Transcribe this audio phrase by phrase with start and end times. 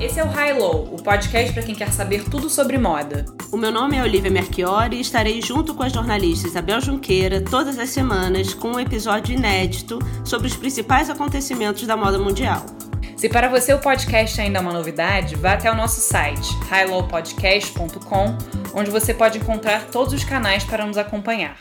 [0.00, 3.26] Esse é o High Low, o podcast para quem quer saber tudo sobre moda.
[3.52, 7.78] O meu nome é Olivia Merchiori e estarei junto com as jornalistas Isabel Junqueira todas
[7.78, 12.64] as semanas com um episódio inédito sobre os principais acontecimentos da moda mundial.
[13.14, 18.38] Se para você o podcast ainda é uma novidade, vá até o nosso site, highlowpodcast.com,
[18.74, 21.58] onde você pode encontrar todos os canais para nos acompanhar.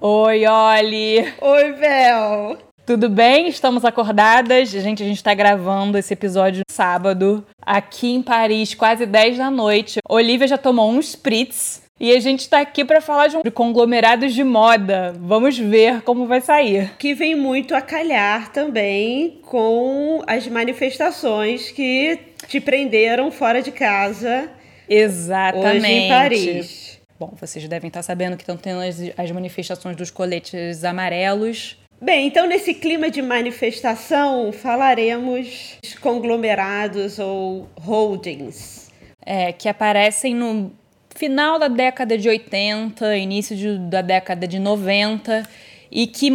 [0.00, 1.34] Oi, Oli!
[1.38, 2.73] Oi, Bel!
[2.86, 3.48] Tudo bem?
[3.48, 4.68] Estamos acordadas.
[4.68, 10.00] Gente, a gente está gravando esse episódio sábado, aqui em Paris, quase 10 da noite.
[10.06, 14.44] Olivia já tomou um spritz e a gente está aqui para falar de conglomerados de
[14.44, 15.14] moda.
[15.18, 16.92] Vamos ver como vai sair.
[16.98, 24.50] Que vem muito a calhar também com as manifestações que te prenderam fora de casa.
[24.86, 25.78] Exatamente.
[25.78, 27.00] Hoje em Paris.
[27.18, 32.26] Bom, vocês devem estar sabendo que estão tendo as, as manifestações dos coletes amarelos Bem,
[32.26, 38.90] então nesse clima de manifestação falaremos de conglomerados ou holdings.
[39.24, 40.70] É, que aparecem no
[41.16, 45.48] final da década de 80, início de, da década de 90
[45.90, 46.30] e que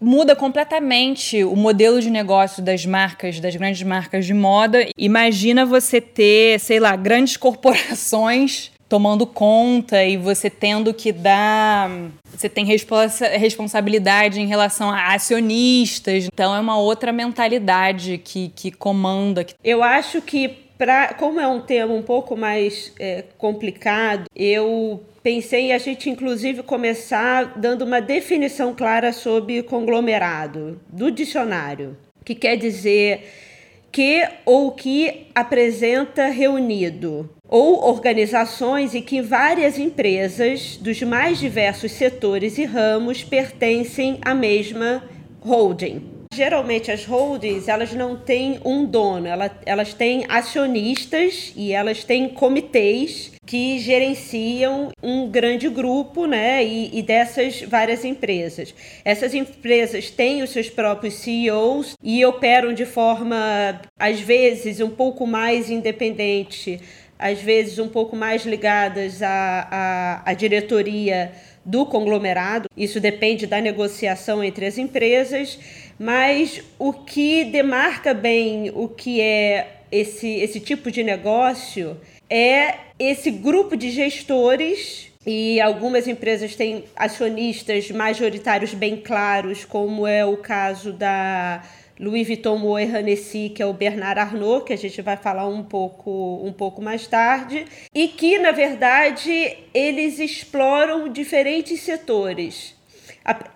[0.00, 4.88] muda completamente o modelo de negócio das marcas, das grandes marcas de moda.
[4.98, 11.88] Imagina você ter, sei lá, grandes corporações tomando conta e você tendo que dar.
[12.36, 16.26] Você tem responsa responsabilidade em relação a acionistas.
[16.26, 19.46] Então é uma outra mentalidade que, que comanda.
[19.62, 25.70] Eu acho que, pra, como é um tema um pouco mais é, complicado, eu pensei
[25.70, 33.49] a gente, inclusive, começar dando uma definição clara sobre conglomerado, do dicionário, que quer dizer
[33.92, 42.58] que ou que apresenta reunido, ou organizações em que várias empresas dos mais diversos setores
[42.58, 45.02] e ramos pertencem à mesma
[45.40, 46.19] holding.
[46.32, 52.28] Geralmente as holdings elas não têm um dono, elas, elas têm acionistas e elas têm
[52.28, 58.72] comitês que gerenciam um grande grupo, né, e, e, dessas várias empresas.
[59.04, 65.26] Essas empresas têm os seus próprios CEOs e operam de forma, às vezes, um pouco
[65.26, 66.80] mais independente,
[67.18, 71.32] às vezes um pouco mais ligadas à, à, à diretoria
[71.64, 72.68] do conglomerado.
[72.76, 75.58] Isso depende da negociação entre as empresas,
[76.00, 81.94] mas o que demarca bem o que é esse, esse tipo de negócio
[82.30, 90.24] é esse grupo de gestores e algumas empresas têm acionistas majoritários bem claros, como é
[90.24, 91.62] o caso da
[91.98, 95.62] Louis Vuitton Moët Hennessy, que é o Bernard Arnault, que a gente vai falar um
[95.62, 102.79] pouco, um pouco mais tarde, e que, na verdade, eles exploram diferentes setores.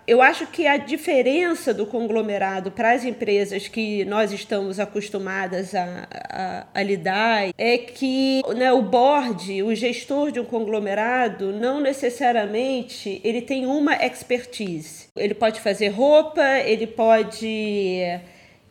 [0.07, 6.07] Eu acho que a diferença do conglomerado para as empresas que nós estamos acostumadas a,
[6.13, 13.21] a, a lidar é que né, o board, o gestor de um conglomerado, não necessariamente
[13.25, 15.07] ele tem uma expertise.
[15.17, 18.21] Ele pode fazer roupa, ele pode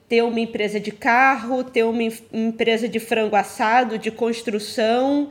[0.08, 5.30] ter uma empresa de carro, ter uma empresa de frango assado, de construção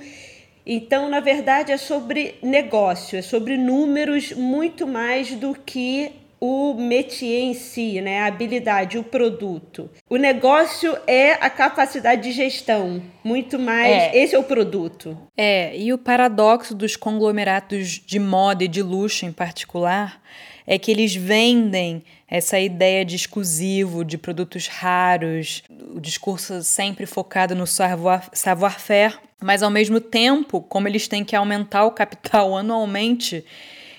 [0.67, 7.43] então, na verdade, é sobre negócio, é sobre números muito mais do que o métier
[7.43, 8.23] em si, né?
[8.23, 9.89] a habilidade, o produto.
[10.11, 13.93] O negócio é a capacidade de gestão, muito mais.
[13.93, 14.19] É.
[14.19, 15.17] Esse é o produto.
[15.37, 20.21] É, e o paradoxo dos conglomerados de moda e de luxo em particular
[20.67, 22.03] é que eles vendem
[22.33, 25.63] essa ideia de exclusivo, de produtos raros,
[25.95, 31.85] o discurso sempre focado no savoir-faire, mas ao mesmo tempo, como eles têm que aumentar
[31.85, 33.45] o capital anualmente,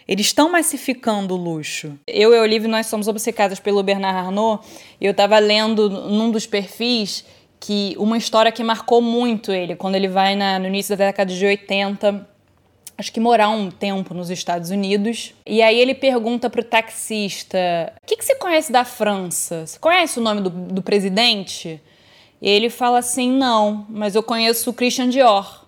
[0.08, 1.94] eles estão massificando o luxo.
[2.08, 4.66] Eu e a Olivia, nós somos obcecadas pelo Bernard Arnault,
[5.00, 7.24] e eu estava lendo num dos perfis
[7.60, 11.32] que uma história que marcou muito ele, quando ele vai na, no início da década
[11.32, 12.33] de 80
[12.98, 15.34] acho que morar um tempo nos Estados Unidos.
[15.46, 17.58] E aí ele pergunta pro taxista:
[18.02, 19.66] O que, que você conhece da França?
[19.66, 21.81] Você conhece o nome do, do presidente?
[22.42, 25.63] E ele fala assim: Não, mas eu conheço o Christian Dior.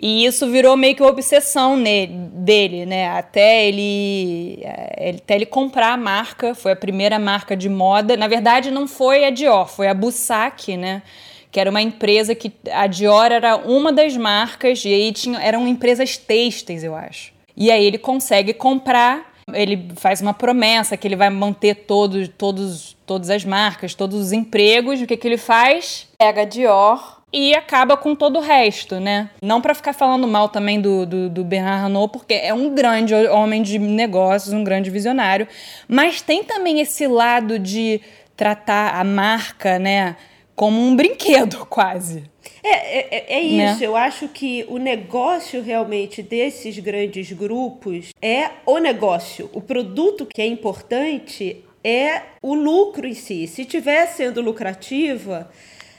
[0.00, 3.08] E isso virou meio que uma obsessão nele, dele, né?
[3.10, 8.16] Até ele, eh, até ele comprar a marca, foi a primeira marca de moda.
[8.16, 11.02] Na verdade, não foi a Dior, foi a Bussac, né?
[11.52, 15.68] Que era uma empresa que a Dior era uma das marcas e aí tinha, eram
[15.68, 17.30] empresas têxteis, eu acho.
[17.54, 22.96] E aí ele consegue comprar, ele faz uma promessa que ele vai manter todos, todos,
[23.04, 25.02] todas as marcas, todos os empregos.
[25.02, 26.08] O que, que ele faz?
[26.18, 29.28] Pega a Dior e acaba com todo o resto, né?
[29.42, 33.14] Não para ficar falando mal também do, do, do, Bernard Arnault, porque é um grande
[33.14, 35.46] homem de negócios, um grande visionário,
[35.86, 38.00] mas tem também esse lado de
[38.36, 40.16] tratar a marca, né?
[40.62, 42.22] Como um brinquedo, quase.
[42.62, 43.80] É, é, é isso.
[43.80, 43.86] Né?
[43.86, 49.50] Eu acho que o negócio realmente desses grandes grupos é o negócio.
[49.52, 53.48] O produto que é importante é o lucro em si.
[53.48, 55.50] Se estiver sendo lucrativa,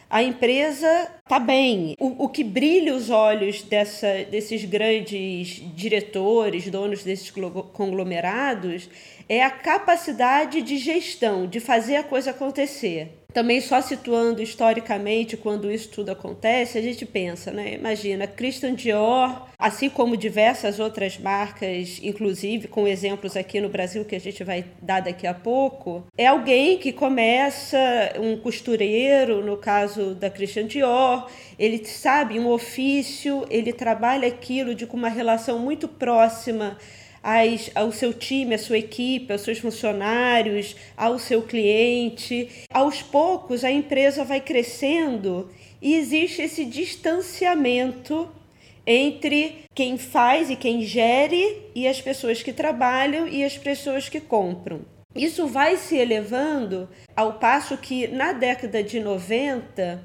[0.10, 1.98] a empresa está bem.
[2.00, 7.30] O, o, que brilha os olhos dessa, desses grandes diretores, donos desses
[7.74, 8.90] conglomerados,
[9.28, 13.23] é a capacidade de gestão, de fazer a coisa acontecer.
[13.34, 17.74] Também só situando historicamente quando isso tudo acontece, a gente pensa, né?
[17.74, 24.16] Imagina, Christian Dior, assim como diversas outras marcas, inclusive com exemplos aqui no Brasil que
[24.16, 27.78] a gente vai dar daqui a pouco, é alguém que começa
[28.20, 31.28] um costureiro, no caso da Christian Dior,
[31.58, 36.78] ele sabe um ofício, ele trabalha aquilo de uma relação muito próxima
[37.24, 42.50] as, ao seu time, à sua equipe, aos seus funcionários, ao seu cliente.
[42.70, 45.50] Aos poucos, a empresa vai crescendo
[45.82, 48.30] e existe esse distanciamento
[48.86, 54.20] entre quem faz e quem gere e as pessoas que trabalham e as pessoas que
[54.20, 54.82] compram.
[55.16, 60.04] Isso vai se elevando ao passo que na década de 90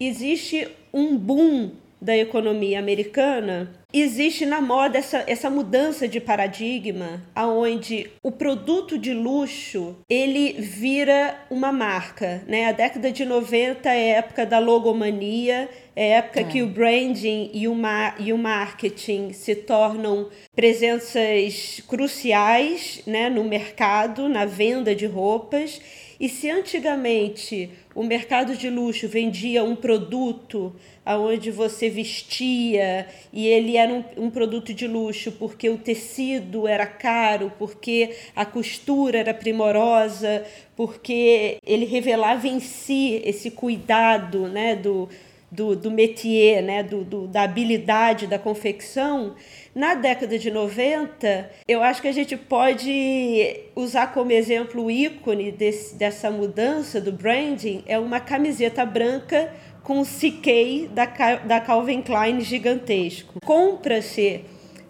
[0.00, 8.10] existe um boom da economia americana, existe na moda essa, essa mudança de paradigma, aonde
[8.22, 12.66] o produto de luxo ele vira uma marca, né?
[12.66, 16.44] A década de 90 é a época da logomania, é a época é.
[16.44, 23.42] que o branding e o, ma e o marketing se tornam presenças cruciais, né, no
[23.42, 25.80] mercado, na venda de roupas.
[26.20, 30.74] E se antigamente o mercado de luxo vendia um produto
[31.06, 36.86] aonde você vestia e ele era um, um, produto de luxo porque o tecido era
[36.86, 40.44] caro, porque a costura era primorosa,
[40.76, 45.08] porque ele revelava em si esse cuidado né, do,
[45.50, 49.36] do, do métier, né, do, do, da habilidade da confecção.
[49.74, 55.52] Na década de 90, eu acho que a gente pode usar como exemplo o ícone
[55.52, 61.06] desse, dessa mudança do branding, é uma camiseta branca com o CK da,
[61.36, 63.40] da Calvin Klein gigantesco.
[63.44, 64.44] Compra-se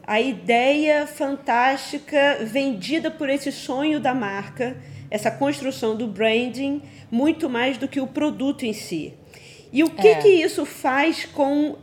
[0.06, 4.76] a ideia fantástica vendida por esse sonho da marca,
[5.10, 9.12] essa construção do branding, muito mais do que o produto em si.
[9.72, 10.14] E o que, é.
[10.16, 11.76] que isso faz com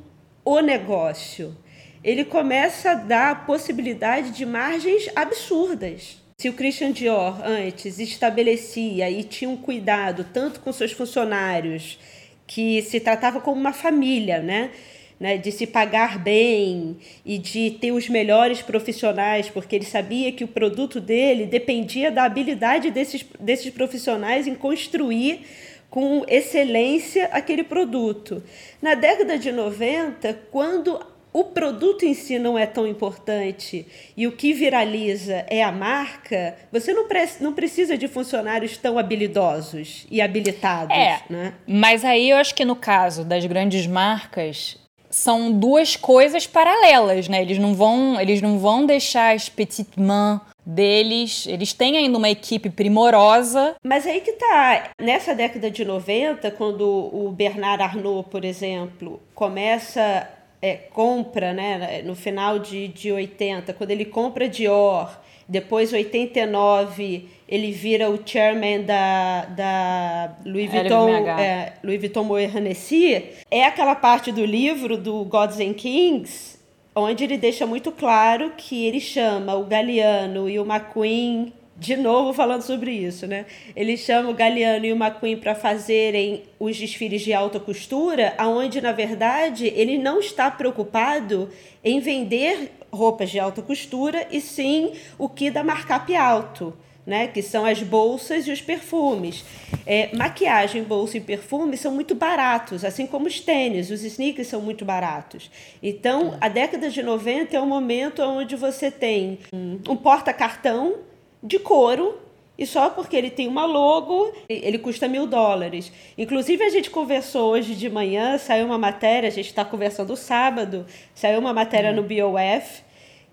[0.44, 1.56] o negócio?
[2.06, 6.22] Ele começa a dar possibilidade de margens absurdas.
[6.38, 11.98] Se o Christian Dior antes estabelecia e tinha um cuidado tanto com seus funcionários
[12.46, 14.70] que se tratava como uma família, né?
[15.18, 20.44] Né, de se pagar bem e de ter os melhores profissionais, porque ele sabia que
[20.44, 25.46] o produto dele dependia da habilidade desses, desses profissionais em construir
[25.90, 28.44] com excelência aquele produto.
[28.82, 31.00] Na década de 90, quando
[31.36, 33.86] o produto em si não é tão importante
[34.16, 38.98] e o que viraliza é a marca, você não, pre não precisa de funcionários tão
[38.98, 40.96] habilidosos e habilitados.
[40.96, 41.54] É, né?
[41.68, 44.78] mas aí eu acho que no caso das grandes marcas
[45.10, 47.42] são duas coisas paralelas, né?
[47.42, 52.30] Eles não vão, eles não vão deixar as petites mains deles, eles têm ainda uma
[52.30, 53.76] equipe primorosa.
[53.84, 60.28] Mas aí que tá, nessa década de 90, quando o Bernard Arnault, por exemplo, começa
[60.66, 65.16] é, compra, né, no final de, de 80, quando ele compra Dior,
[65.48, 73.26] depois 89 ele vira o chairman da, da Louis Vuitton, é, Louis Vuitton Moet Hennessy,
[73.52, 76.58] é aquela parte do livro do Gods and Kings,
[76.96, 82.32] onde ele deixa muito claro que ele chama o Galeano e o McQueen de novo
[82.32, 83.46] falando sobre isso, né?
[83.76, 88.80] Ele chama o Galeano e o McQueen para fazerem os desfiles de alta costura, aonde
[88.80, 91.50] na verdade ele não está preocupado
[91.84, 96.74] em vender roupas de alta costura e sim o que dá markup alto.
[97.06, 99.46] Né, que são as bolsas e os perfumes.
[99.86, 104.60] É, maquiagem, bolsa e perfume são muito baratos, assim como os tênis, os sneakers são
[104.60, 105.52] muito baratos.
[105.84, 110.96] Então, a década de 90 é um momento onde você tem um, porta-cartão
[111.42, 112.18] de couro
[112.58, 115.92] e só porque ele tem uma logo, ele custa mil dólares.
[116.18, 120.86] Inclusive, a gente conversou hoje de manhã, saiu uma matéria, a gente está conversando sábado,
[121.14, 121.96] saiu uma matéria hum.
[121.96, 122.86] no BOF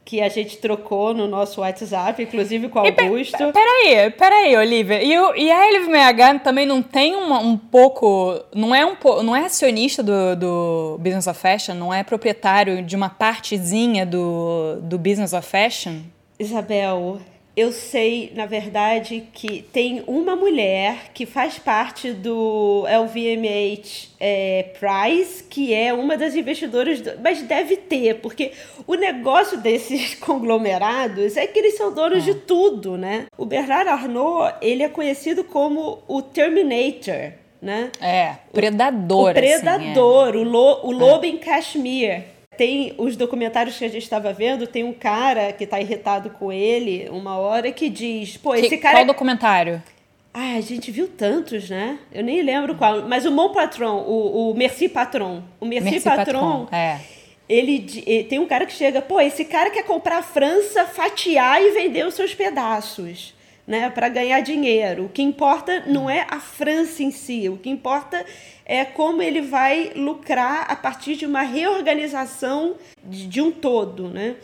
[0.04, 3.40] que a gente trocou no nosso WhatsApp, inclusive com o Augusto.
[3.40, 5.00] E peraí, peraí, Olivia.
[5.00, 8.36] E, o, e a LVMH também não tem uma, um pouco.
[8.52, 11.74] Não é, um, não é acionista do, do Business of Fashion?
[11.74, 16.00] Não é proprietário de uma partezinha do, do Business of Fashion?
[16.36, 17.20] Isabel,
[17.54, 25.44] eu sei, na verdade, que tem uma mulher que faz parte do LVMH é, Prize,
[25.44, 28.52] que é uma das investidoras, do, mas deve ter, porque
[28.86, 33.26] o negócio desses conglomerados é que eles são donos de tudo, né?
[33.36, 37.92] O Bernard Arnault, ele é conhecido como o Terminator, né?
[38.00, 39.30] É, predador.
[39.30, 40.40] O, predador, assim, é.
[40.40, 41.28] o, lo, o lobo é.
[41.28, 42.24] em Kashmir.
[42.56, 46.52] Tem os documentários que a gente estava vendo, tem um cara que está irritado com
[46.52, 48.98] ele uma hora que diz, pô, esse cara.
[48.98, 49.82] Qual documentário?
[50.34, 51.98] Ah, a gente viu tantos, né?
[52.12, 53.02] Eu nem lembro qual.
[53.08, 55.42] Mas o Mon Patron, o, o Merci Patron.
[55.60, 57.00] O Merci, Merci Patron, Patron, é.
[57.48, 61.60] Ele, ele, tem um cara que chega, pô, esse cara quer comprar a França, fatiar
[61.60, 63.34] e vender os seus pedaços
[63.66, 65.06] né, para ganhar dinheiro.
[65.06, 68.24] O que importa não é a França em si, o que importa
[68.64, 74.36] é como ele vai lucrar a partir de uma reorganização de, um todo, né?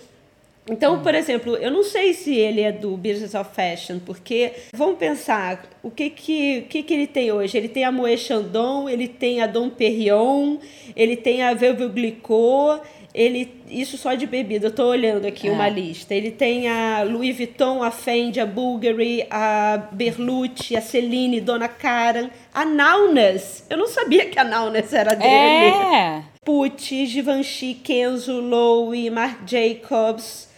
[0.70, 4.98] Então, por exemplo, eu não sei se ele é do Business of Fashion, porque vamos
[4.98, 7.56] pensar o que que, que, que ele tem hoje.
[7.56, 10.58] Ele tem a Moët Chandon, ele tem a Dom Perignon,
[10.94, 12.82] ele tem a Veuve Glicot,
[13.18, 14.68] ele isso só de bebida.
[14.68, 15.50] Eu tô olhando aqui é.
[15.50, 16.14] uma lista.
[16.14, 22.30] Ele tem a Louis Vuitton, a Fendi, a Bulgari, a Berlucci, a Celine, Dona Karan,
[22.54, 23.66] a Naunas.
[23.68, 25.30] Eu não sabia que a Naunas era dele.
[25.30, 26.22] É.
[26.44, 30.48] Pucci, Givenchy, Kenzo, Loewe, Marc Jacobs,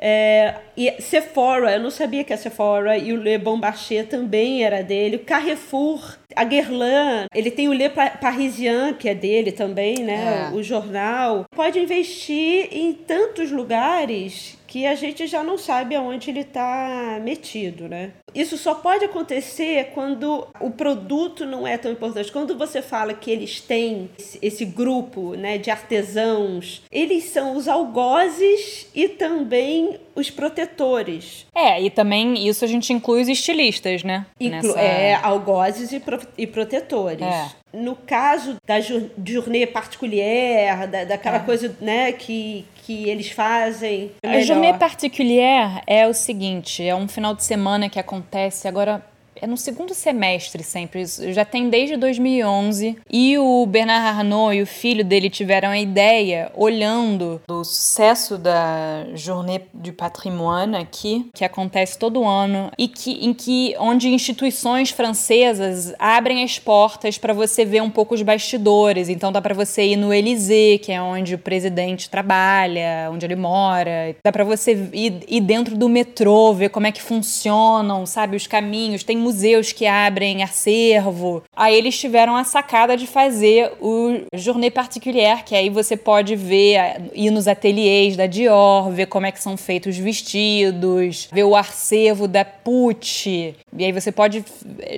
[0.00, 4.62] é, e Sephora, eu não sabia que a Sephora e o Le Bon Marché também
[4.62, 5.18] era dele.
[5.18, 10.50] Carrefour, a Guerlain, ele tem o Le Parisien, que é dele também, né?
[10.52, 10.54] É.
[10.54, 11.44] O jornal.
[11.54, 17.88] Pode investir em tantos lugares que a gente já não sabe aonde ele está metido,
[17.88, 18.12] né?
[18.34, 22.30] Isso só pode acontecer quando o produto não é tão importante.
[22.30, 24.10] Quando você fala que eles têm
[24.42, 31.46] esse grupo né, de artesãos, eles são os algozes e também os protetores.
[31.54, 34.26] É, e também isso a gente inclui os estilistas, né?
[34.38, 34.80] Inclu Nessa...
[34.80, 37.22] É, algozes e, pro e protetores.
[37.22, 37.50] É.
[37.72, 41.40] No caso da journée particulière, da, daquela é.
[41.40, 44.12] coisa né, que, que eles fazem.
[44.22, 49.04] A journée particulière é o seguinte: é um final de semana que acontece agora
[49.40, 52.96] é no segundo semestre sempre, já tem desde 2011.
[53.10, 59.06] E o Bernard Arnault e o filho dele tiveram a ideia, olhando o sucesso da
[59.14, 65.94] Journée du Patrimoine aqui, que acontece todo ano, e que, em que onde instituições francesas
[65.98, 69.08] abrem as portas para você ver um pouco os bastidores.
[69.08, 73.36] Então dá para você ir no Élysée, que é onde o presidente trabalha, onde ele
[73.36, 74.16] mora.
[74.22, 78.46] Dá para você ir, ir dentro do metrô, ver como é que funcionam, sabe, os
[78.46, 79.02] caminhos.
[79.02, 81.42] Tem museus que abrem acervo.
[81.54, 87.10] Aí eles tiveram a sacada de fazer o Journée Particulière, que aí você pode ver,
[87.14, 91.54] ir nos ateliês da Dior, ver como é que são feitos os vestidos, ver o
[91.54, 93.54] acervo da Pucci.
[93.76, 94.42] E aí você pode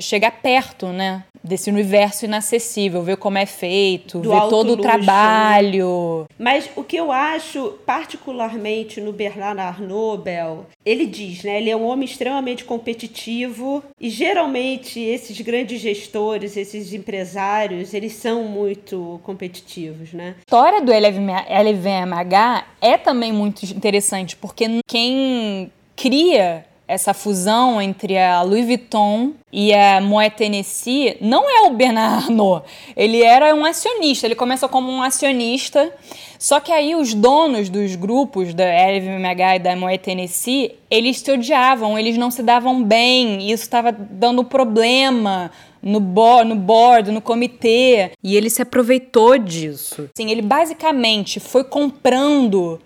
[0.00, 1.25] chegar perto, né?
[1.42, 6.20] Desse universo inacessível, ver como é feito, Do ver todo luxo, o trabalho.
[6.20, 6.37] Né?
[6.38, 11.76] Mas o que eu acho particularmente no Bernard Arnault, Bel, ele diz, né, ele é
[11.76, 20.12] um homem extremamente competitivo e geralmente esses grandes gestores, esses empresários, eles são muito competitivos,
[20.12, 20.35] né?
[20.38, 28.42] A história do LVMH é também muito interessante, porque quem cria essa fusão entre a
[28.42, 32.66] Louis Vuitton e a Moet Tennessee não é o Bernard Arnault.
[32.97, 35.92] Ele era um acionista, ele começa como um acionista,
[36.37, 41.30] só que aí os donos dos grupos da LVMH e da Moet Tennessee, eles se
[41.30, 47.20] odiavam, eles não se davam bem, isso estava dando problema no, bo no board, no
[47.20, 50.11] comitê, e ele se aproveitou disso.
[50.12, 52.80] Sim, ele basicamente foi comprando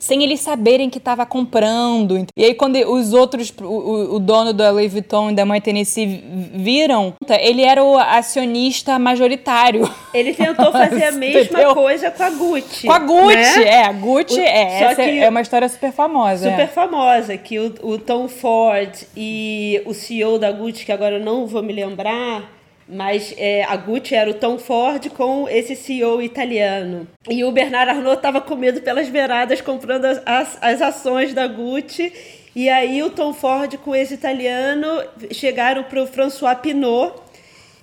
[0.00, 2.26] sem eles saberem que estava comprando.
[2.34, 6.24] E aí, quando os outros, o, o, dono da Louis Vuitton e da Mãe Tennessee
[6.54, 9.88] viram, ele era o acionista majoritário.
[10.12, 11.74] Ele tentou fazer a mesma Entendeu?
[11.74, 12.86] coisa com a Gucci.
[12.86, 13.68] Com a Gucci, né?
[13.68, 13.84] é.
[13.84, 16.50] A Gucci o, é, essa é uma história super famosa.
[16.50, 16.66] Super é.
[16.66, 21.46] famosa, que o, o Tom Ford e o CEO da Gucci, que agora eu não
[21.46, 22.59] vou me lembrar,
[22.90, 27.06] mas é, a Gucci era o Tom Ford com esse CEO italiano.
[27.28, 31.46] E o Bernard Arnault estava com medo pelas beiradas comprando as, as, as ações da
[31.46, 32.12] Gucci.
[32.54, 34.86] E aí o Tom Ford com esse italiano
[35.30, 37.14] chegaram para o François Pinot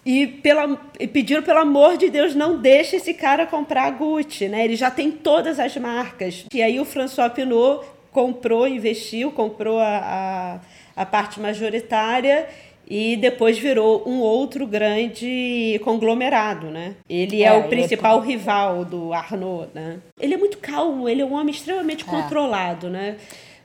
[0.06, 4.50] e, pela, e pediram pelo amor de Deus não deixe esse cara comprar a Gucci,
[4.50, 4.66] né?
[4.66, 6.46] Ele já tem todas as marcas.
[6.54, 10.60] E aí o François Pinot comprou, investiu, comprou a,
[10.96, 12.48] a, a parte majoritária
[12.90, 16.96] e depois virou um outro grande conglomerado, né?
[17.10, 19.98] Ele é, é o é principal rival do Arnaud, né?
[20.20, 22.08] Ele é muito calmo, ele é um homem extremamente é.
[22.08, 23.18] controlado, né?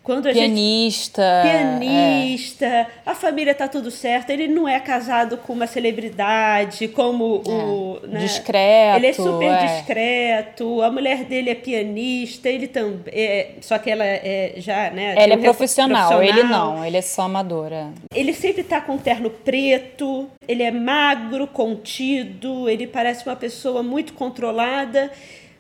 [0.03, 1.23] Quando a pianista.
[1.45, 2.87] Gente, pianista, é.
[3.07, 4.31] a família tá tudo certo.
[4.31, 7.49] Ele não é casado com uma celebridade, como é.
[7.49, 8.01] o.
[8.09, 8.21] Né?
[8.21, 8.97] Discreto.
[8.97, 9.67] Ele é super é.
[9.67, 10.83] discreto.
[10.83, 13.15] A mulher dele é pianista, ele também.
[13.15, 15.15] É, só que ela é já, né?
[15.17, 17.93] Ela é um profissional, profissional, ele não, ele é só amadora.
[18.13, 24.15] Ele sempre tá com terno preto, ele é magro, contido, ele parece uma pessoa muito
[24.15, 25.13] controlada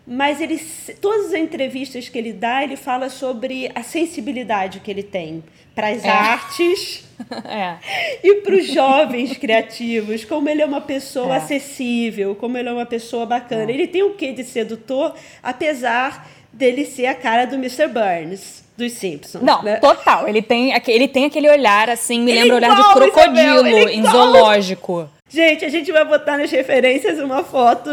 [0.06, 0.60] mas ele,
[1.00, 5.42] todas as entrevistas que ele dá, ele fala sobre a sensibilidade que ele tem
[5.74, 6.08] para as é.
[6.08, 7.04] artes
[7.44, 7.76] é.
[8.22, 11.38] e para os jovens criativos, como ele é uma pessoa é.
[11.38, 13.70] acessível, como ele é uma pessoa bacana.
[13.70, 13.74] É.
[13.74, 17.88] Ele tem um quê de sedutor, apesar dele ser a cara do Mr.
[17.88, 19.42] Burns dos Simpsons.
[19.42, 19.76] Não, né?
[19.76, 20.28] total.
[20.28, 23.88] Ele tem, ele tem aquele olhar assim, me ele lembra o olhar de crocodilo Isabel,
[23.88, 25.08] em zoológico.
[25.32, 27.90] Gente, a gente vai botar nas referências uma foto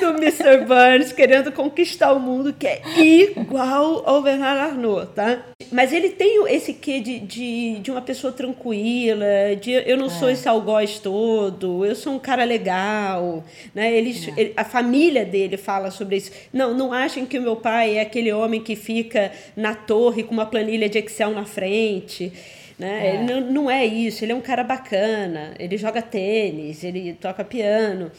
[0.00, 0.64] do Mr.
[0.64, 5.44] Burns querendo conquistar o mundo, que é igual ao Bernard Arnault, tá?
[5.70, 10.10] Mas ele tem esse quê de, de, de uma pessoa tranquila, de eu não é.
[10.10, 13.94] sou esse algoz todo, eu sou um cara legal, né?
[13.94, 14.40] Eles, é.
[14.40, 16.32] ele, a família dele fala sobre isso.
[16.50, 20.32] Não, não achem que o meu pai é aquele homem que fica na torre com
[20.32, 22.32] uma planilha de Excel na frente.
[22.78, 23.06] Né?
[23.06, 23.14] É.
[23.14, 27.44] Ele não, não é isso, ele é um cara bacana, ele joga tênis, ele toca
[27.44, 28.10] piano.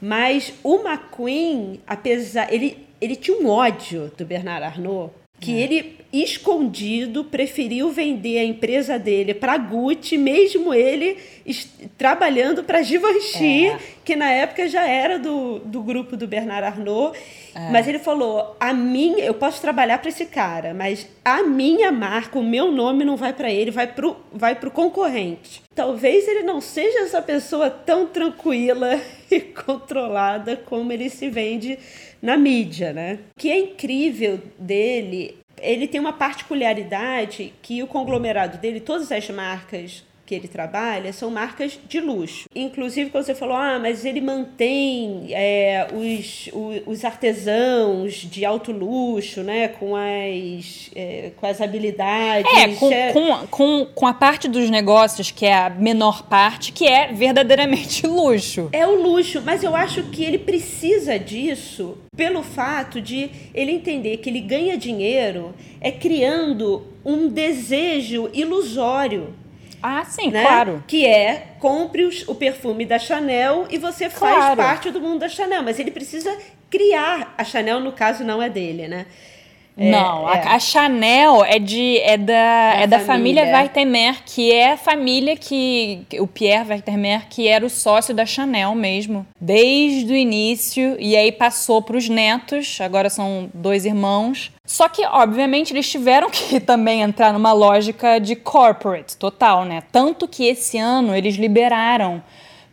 [0.00, 2.52] Mas o McQueen, apesar.
[2.52, 5.62] Ele, ele tinha um ódio do Bernard Arnault que é.
[5.62, 11.18] ele escondido preferiu vender a empresa dele para Gucci, mesmo ele
[11.98, 13.78] trabalhando para Givenchy, é.
[14.04, 17.18] que na época já era do, do grupo do Bernard Arnault.
[17.54, 17.70] É.
[17.70, 22.38] Mas ele falou: a minha, eu posso trabalhar para esse cara, mas a minha marca,
[22.38, 25.62] o meu nome não vai para ele, vai pro, vai pro concorrente.
[25.74, 28.98] Talvez ele não seja essa pessoa tão tranquila
[29.30, 31.78] e controlada como ele se vende
[32.26, 33.20] na mídia, né?
[33.36, 39.30] O que é incrível dele, ele tem uma particularidade que o conglomerado dele, todas as
[39.30, 42.48] marcas que ele trabalha são marcas de luxo.
[42.54, 46.50] Inclusive, quando você falou, ah, mas ele mantém é, os,
[46.84, 49.68] os artesãos de alto luxo, né?
[49.68, 52.52] Com as, é, com as habilidades.
[52.52, 53.12] É, com, é...
[53.12, 58.04] Com, com, com a parte dos negócios, que é a menor parte, que é verdadeiramente
[58.08, 58.68] luxo.
[58.72, 64.16] É o luxo, mas eu acho que ele precisa disso pelo fato de ele entender
[64.16, 69.34] que ele ganha dinheiro é criando um desejo ilusório
[69.86, 70.42] ah, sim, né?
[70.42, 70.84] claro.
[70.86, 74.56] Que é compre os, o perfume da Chanel e você faz claro.
[74.56, 75.62] parte do mundo da Chanel.
[75.62, 76.36] Mas ele precisa
[76.68, 77.34] criar.
[77.38, 79.06] A Chanel, no caso, não é dele, né?
[79.78, 80.42] É, não, é.
[80.42, 83.42] A, a, Chanel é de é da, é, é da família.
[83.42, 88.74] família que é a família que o Pierre Werthemer, que era o sócio da Chanel
[88.74, 94.50] mesmo, desde o início e aí passou para os netos, agora são dois irmãos.
[94.64, 99.82] Só que, obviamente, eles tiveram que também entrar numa lógica de corporate total, né?
[99.92, 102.22] Tanto que esse ano eles liberaram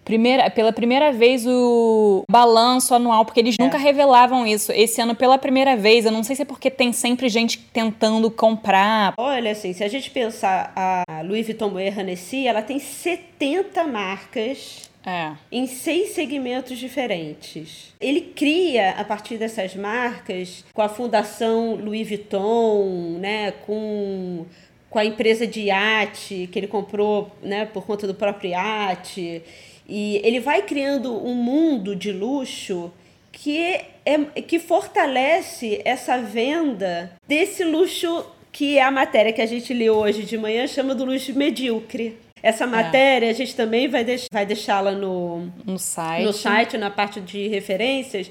[0.03, 3.63] Primeira, pela primeira vez o balanço anual, porque eles é.
[3.63, 4.71] nunca revelavam isso.
[4.71, 8.29] Esse ano, pela primeira vez, eu não sei se é porque tem sempre gente tentando
[8.29, 9.13] comprar.
[9.17, 14.89] Olha, assim, se a gente pensar a Louis Vuitton Moët Hennessy, ela tem 70 marcas
[15.05, 15.33] é.
[15.51, 17.93] em seis segmentos diferentes.
[17.99, 24.45] Ele cria, a partir dessas marcas, com a Fundação Louis Vuitton, né, com,
[24.89, 29.41] com a empresa de iate que ele comprou né, por conta do próprio iate
[29.87, 32.91] e ele vai criando um mundo de luxo
[33.31, 34.17] que, é,
[34.47, 40.23] que fortalece essa venda desse luxo que é a matéria que a gente leu hoje
[40.23, 42.17] de manhã chama do luxo medíocre.
[42.41, 42.67] Essa é.
[42.67, 43.29] matéria é.
[43.29, 46.23] a gente também vai, deix vai deixá-la no, no, site.
[46.23, 48.29] no site, na parte de referências.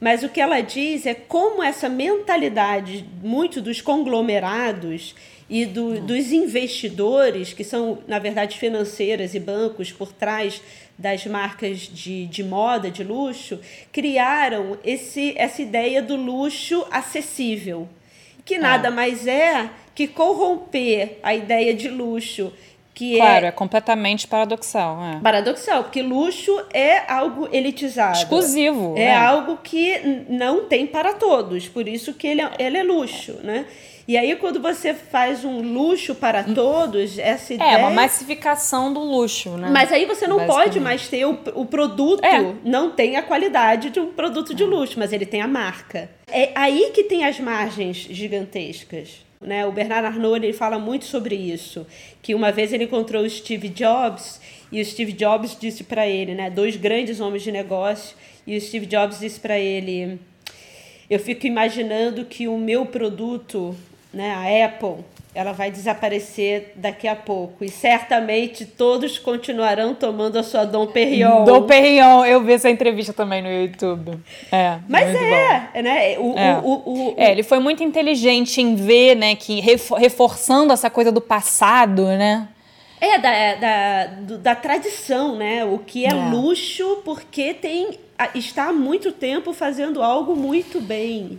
[0.00, 5.14] Mas o que ela diz é como essa mentalidade, muito dos conglomerados,
[5.48, 10.62] e do, dos investidores, que são, na verdade, financeiras e bancos por trás
[10.96, 13.60] das marcas de, de moda, de luxo,
[13.92, 17.88] criaram esse, essa ideia do luxo acessível,
[18.44, 18.90] que nada é.
[18.90, 22.52] mais é que corromper a ideia de luxo
[22.94, 25.02] que claro, é, é completamente paradoxal.
[25.02, 25.20] É.
[25.20, 28.16] Paradoxal, porque luxo é algo elitizado.
[28.16, 28.94] Exclusivo.
[28.96, 32.84] É, é, algo que não tem para todos, por isso que ele é, ele é
[32.84, 33.66] luxo, né?
[34.06, 37.72] E aí, quando você faz um luxo para todos, essa ideia.
[37.72, 39.70] É, uma massificação do luxo, né?
[39.72, 42.54] Mas aí você não pode mais ter o, o produto, é.
[42.62, 46.10] não tem a qualidade de um produto de luxo, mas ele tem a marca.
[46.30, 49.24] É aí que tem as margens gigantescas.
[49.40, 49.66] Né?
[49.66, 51.86] O Bernard Arnault ele fala muito sobre isso,
[52.22, 54.40] que uma vez ele encontrou o Steve Jobs
[54.72, 58.60] e o Steve Jobs disse para ele, né, dois grandes homens de negócio, e o
[58.60, 60.18] Steve Jobs disse para ele:
[61.08, 63.76] "Eu fico imaginando que o meu produto
[64.14, 67.64] né, a Apple, ela vai desaparecer daqui a pouco.
[67.64, 71.44] E certamente todos continuarão tomando a sua Dom Perignon.
[71.44, 74.18] Dom Perignon, eu vi essa entrevista também no YouTube.
[74.52, 75.82] É, Mas é, bom.
[75.82, 76.18] né?
[76.18, 76.60] O, é.
[76.62, 81.10] O, o, o, é, ele foi muito inteligente em ver, né, que reforçando essa coisa
[81.10, 82.48] do passado, né?
[83.00, 85.64] É, da, é, da, da tradição, né?
[85.64, 87.98] O que é, é, luxo, porque tem
[88.34, 91.38] está há muito tempo fazendo algo muito bem.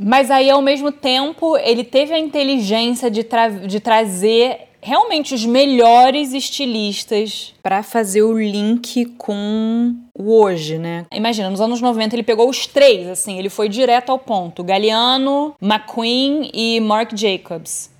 [0.00, 5.46] Mas aí, ao mesmo tempo, ele teve a inteligência de, tra de trazer realmente os
[5.46, 11.06] melhores estilistas para fazer o link com o hoje, né?
[11.12, 15.54] Imagina, nos anos 90 ele pegou os três, assim, ele foi direto ao ponto: Galliano,
[15.60, 17.90] McQueen e Marc Jacobs.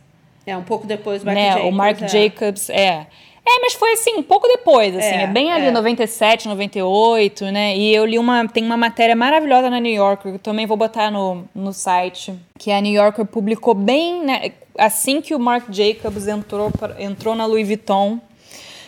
[0.46, 1.48] É, um pouco depois do Marc né?
[1.52, 1.68] Jacobs.
[1.68, 2.08] O Marc é.
[2.08, 3.06] Jacobs, é.
[3.46, 5.70] É, mas foi assim, um pouco depois, assim, é, é bem ali, é.
[5.70, 7.76] 97, 98, né?
[7.76, 10.78] E eu li uma, tem uma matéria maravilhosa na New Yorker, que eu também vou
[10.78, 15.70] botar no, no site, que a New Yorker publicou bem, né, assim que o Marc
[15.70, 18.18] Jacobs entrou, entrou na Louis Vuitton,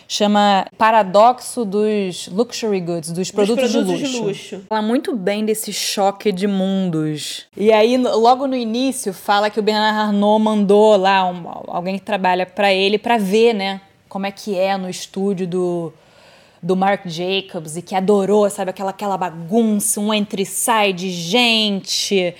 [0.07, 4.13] chama Paradoxo dos Luxury Goods, dos produtos, produtos de, luxo.
[4.13, 4.61] de luxo.
[4.69, 7.45] Fala muito bem desse choque de mundos.
[7.55, 12.05] E aí, logo no início, fala que o Bernard Arnault mandou lá um, alguém que
[12.05, 13.81] trabalha para ele para ver, né,
[14.17, 15.93] como é que é no estúdio do,
[16.59, 22.33] do Marc Jacobs e que adorou, sabe, aquela, aquela bagunça, um entre sai de gente.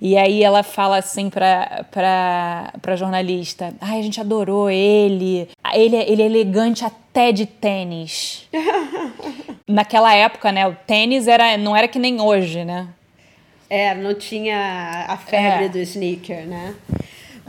[0.00, 5.46] E aí ela fala assim pra, pra, pra jornalista: Ai, a gente adorou ele.
[5.74, 8.48] Ele, é, ele é elegante até de tênis.
[9.68, 10.66] Naquela época, né?
[10.66, 12.88] O tênis era, não era que nem hoje, né?
[13.68, 15.68] É, não tinha a febre é.
[15.68, 16.74] do sneaker, né?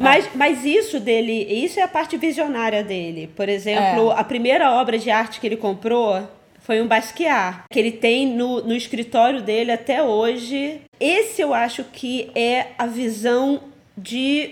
[0.01, 3.29] Mas, mas isso dele, isso é a parte visionária dele.
[3.35, 4.19] Por exemplo, é.
[4.19, 6.27] a primeira obra de arte que ele comprou
[6.59, 10.81] foi um Basquiat, que ele tem no, no escritório dele até hoje.
[10.99, 13.61] Esse eu acho que é a visão
[13.97, 14.51] de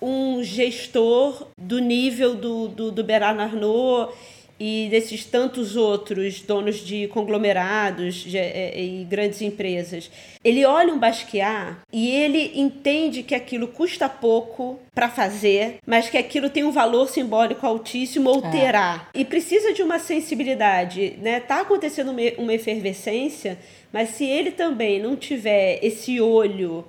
[0.00, 4.14] um gestor do nível do, do, do Bernard Arnault
[4.60, 10.10] e desses tantos outros donos de conglomerados de, é, e grandes empresas.
[10.44, 16.18] Ele olha um Basquiat e ele entende que aquilo custa pouco para fazer, mas que
[16.18, 18.50] aquilo tem um valor simbólico altíssimo ou é.
[18.50, 19.08] terá.
[19.14, 21.40] E precisa de uma sensibilidade, né?
[21.40, 23.58] Tá acontecendo uma efervescência,
[23.90, 26.84] mas se ele também não tiver esse olho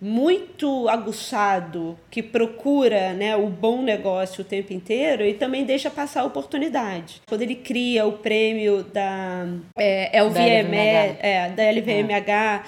[0.00, 6.22] muito aguçado que procura né, o bom negócio o tempo inteiro e também deixa passar
[6.22, 7.20] a oportunidade.
[7.28, 12.62] Quando ele cria o prêmio da é, LVMH, é, da LVMH é.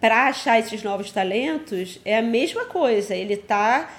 [0.00, 3.14] para achar esses novos talentos, é a mesma coisa.
[3.14, 3.90] Ele está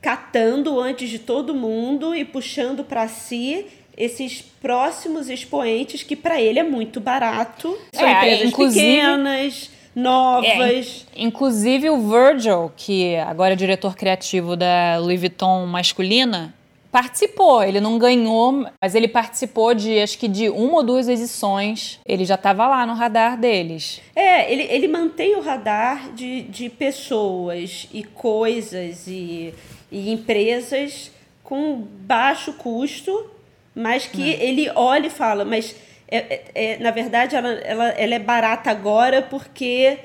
[0.00, 6.58] catando antes de todo mundo e puxando para si esses próximos expoentes que para ele
[6.58, 7.78] é muito barato.
[7.94, 11.06] São é, empresas pequenas novas.
[11.14, 16.54] É, inclusive o Virgil, que agora é diretor criativo da Louis Vuitton masculina,
[16.92, 17.64] participou.
[17.64, 21.98] Ele não ganhou, mas ele participou de acho que de uma ou duas edições.
[22.06, 24.00] Ele já estava lá no radar deles.
[24.14, 29.54] É, ele, ele mantém o radar de, de pessoas e coisas e,
[29.90, 31.10] e empresas
[31.42, 33.30] com baixo custo,
[33.74, 34.44] mas que é.
[34.44, 35.74] ele olha e fala, mas
[36.08, 39.98] é, é, é, na verdade, ela, ela, ela é barata agora porque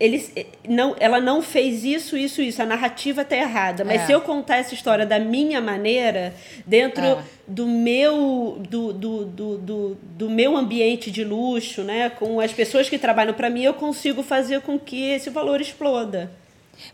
[0.00, 2.62] eles é, não, ela não fez isso, isso, isso.
[2.62, 3.84] A narrativa está errada.
[3.84, 4.06] Mas é.
[4.06, 6.32] se eu contar essa história da minha maneira,
[6.64, 7.18] dentro é.
[7.46, 12.88] do meu do, do, do, do, do meu ambiente de luxo, né, com as pessoas
[12.88, 16.30] que trabalham para mim, eu consigo fazer com que esse valor exploda.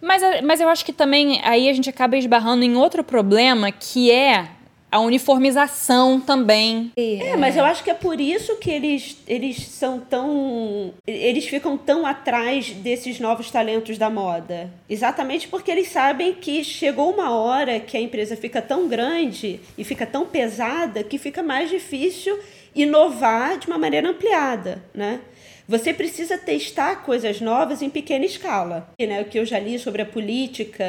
[0.00, 4.10] Mas, mas eu acho que também aí a gente acaba esbarrando em outro problema que
[4.10, 4.48] é
[4.94, 6.92] a uniformização também.
[6.96, 10.94] É, mas eu acho que é por isso que eles, eles são tão.
[11.04, 14.70] Eles ficam tão atrás desses novos talentos da moda.
[14.88, 19.82] Exatamente porque eles sabem que chegou uma hora que a empresa fica tão grande e
[19.82, 22.38] fica tão pesada que fica mais difícil
[22.72, 25.18] inovar de uma maneira ampliada, né?
[25.66, 28.88] Você precisa testar coisas novas em pequena escala.
[29.00, 29.22] Né?
[29.22, 30.84] O que eu já li sobre a política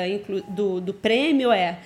[0.49, 1.79] do, do prêmio é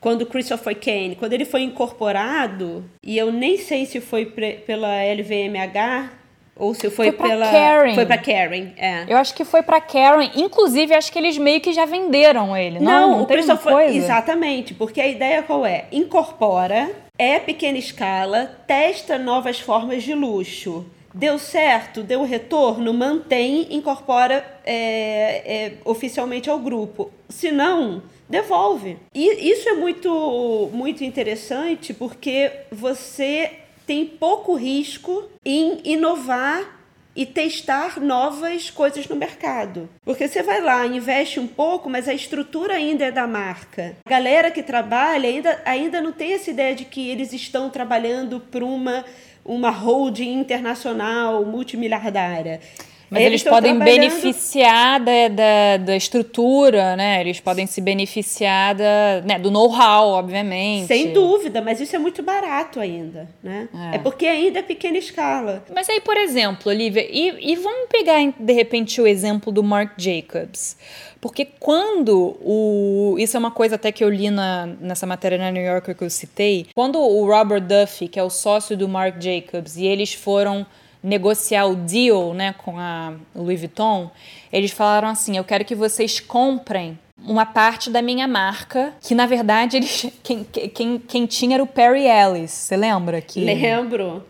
[0.00, 6.10] quando Christopher Kane, quando ele foi incorporado, e eu nem sei se foi pela LVMH
[6.58, 7.94] ou se foi, foi pela Karen.
[7.94, 9.04] foi para Karen, é.
[9.06, 12.80] Eu acho que foi para Karen, inclusive acho que eles meio que já venderam ele,
[12.80, 12.92] não?
[12.92, 13.96] Não, não o Christopher coisa?
[13.96, 15.84] exatamente, porque a ideia qual é?
[15.92, 20.86] Incorpora, é pequena escala, testa novas formas de luxo.
[21.16, 24.74] Deu certo, deu retorno, mantém, incorpora é,
[25.46, 27.10] é, oficialmente ao grupo.
[27.26, 28.98] Se não, devolve.
[29.14, 33.50] E isso é muito, muito interessante porque você
[33.86, 36.76] tem pouco risco em inovar
[37.16, 39.88] e testar novas coisas no mercado.
[40.04, 43.96] Porque você vai lá, investe um pouco, mas a estrutura ainda é da marca.
[44.04, 48.38] A galera que trabalha ainda, ainda não tem essa ideia de que eles estão trabalhando
[48.38, 49.02] para uma,
[49.46, 52.60] uma holding internacional multimilhardária.
[53.08, 54.00] Mas eles, eles podem trabalhando...
[54.00, 57.20] beneficiar da, da, da, estrutura, né?
[57.20, 59.38] Eles podem se beneficiar da, né?
[59.38, 60.86] do know-how, obviamente.
[60.86, 63.68] Sem dúvida, mas isso é muito barato ainda, né?
[63.92, 65.64] É, é porque ainda é pequena escala.
[65.74, 69.92] Mas aí, por exemplo, Olivia, e, e vamos pegar de repente o exemplo do Mark
[69.96, 70.76] Jacobs.
[71.20, 73.16] Porque quando o.
[73.18, 76.04] Isso é uma coisa até que eu li na, nessa matéria na New Yorker que
[76.04, 76.66] eu citei.
[76.74, 80.66] Quando o Robert Duffy, que é o sócio do Mark Jacobs, e eles foram
[81.06, 84.10] negociar o deal né, com a Louis Vuitton,
[84.52, 89.24] eles falaram assim: eu quero que vocês comprem uma parte da minha marca, que na
[89.24, 92.50] verdade eles, quem, quem, quem tinha era o Perry Ellis.
[92.50, 93.20] Você lembra?
[93.20, 93.44] Que...
[93.44, 94.24] Lembro.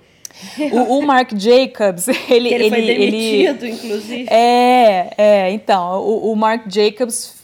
[0.70, 2.52] O, o, Mark Jacobs, ele.
[2.52, 4.26] Ele, ele foi demitido, ele, inclusive.
[4.28, 5.50] É, é.
[5.50, 7.34] Então, o, o Mark Jacobs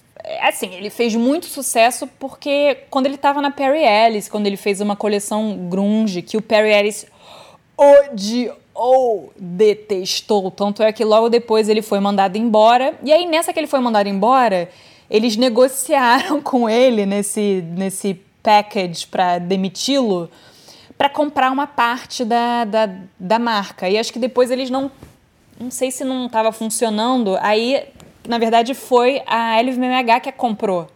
[0.40, 4.81] assim, ele fez muito sucesso porque quando ele estava na Perry Ellis, quando ele fez
[4.81, 7.07] uma coleção grunge, que o Perry Ellis
[7.77, 10.51] odiou ou detestou.
[10.51, 12.99] Tanto é que logo depois ele foi mandado embora.
[13.05, 14.68] E aí, nessa que ele foi mandado embora,
[15.09, 20.29] eles negociaram com ele nesse, nesse package para demiti-lo
[20.99, 22.90] para comprar uma parte da, da,
[23.21, 23.88] da marca.
[23.88, 24.90] E acho que depois eles não.
[25.61, 27.38] Não sei se não estava funcionando.
[27.40, 27.85] Aí,
[28.27, 30.88] na verdade, foi a LVMH que comprou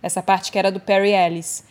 [0.00, 1.64] essa parte que era do Perry Ellis.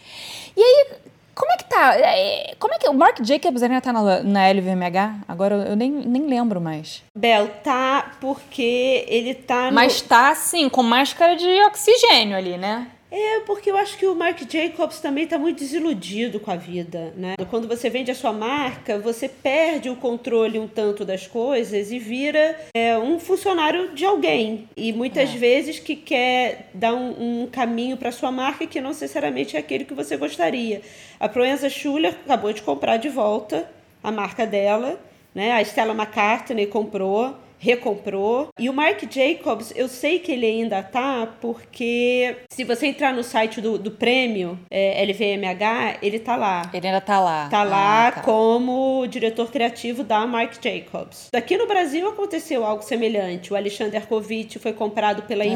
[0.57, 0.87] E aí,
[1.35, 1.95] como é que tá?
[1.97, 5.19] É, como é que o Mark Jacobs ainda tá na, na LVMH?
[5.27, 7.03] Agora eu nem, nem lembro mais.
[7.15, 9.75] Bel, tá porque ele tá no...
[9.75, 12.87] Mas tá, assim, com máscara de oxigênio ali, né?
[13.17, 17.13] É, porque eu acho que o Mark Jacobs também está muito desiludido com a vida,
[17.15, 17.35] né?
[17.49, 21.97] Quando você vende a sua marca, você perde o controle um tanto das coisas e
[21.97, 24.67] vira é, um funcionário de alguém.
[24.75, 25.37] E muitas é.
[25.37, 29.85] vezes que quer dar um, um caminho para sua marca que não necessariamente é aquele
[29.85, 30.81] que você gostaria.
[31.17, 33.71] A Proenza Schuller acabou de comprar de volta
[34.03, 34.99] a marca dela,
[35.33, 35.53] né?
[35.53, 37.33] A Stella McCartney comprou
[37.65, 38.49] recomprou.
[38.59, 43.23] E o Marc Jacobs, eu sei que ele ainda tá, porque se você entrar no
[43.23, 46.69] site do, do prêmio é, LVMH, ele tá lá.
[46.71, 47.49] Ele ainda tá lá.
[47.49, 48.21] Tá lá ah, tá.
[48.21, 51.29] como diretor criativo da Marc Jacobs.
[51.31, 53.51] Daqui no Brasil aconteceu algo semelhante.
[53.51, 55.55] O Alexander Erkovitch foi comprado pela é.